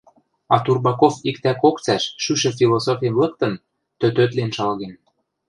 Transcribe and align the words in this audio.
А 0.53 0.55
Турбаков 0.65 1.13
иктӓ 1.29 1.51
кок 1.61 1.77
цӓш, 1.83 2.03
шӱшӹ 2.23 2.49
философим 2.59 3.13
лыктын, 3.21 3.53
тӧтӧтлен 3.99 4.49
шалген. 4.57 4.93